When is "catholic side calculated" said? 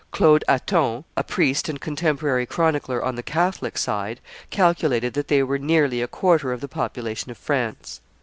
3.21-5.13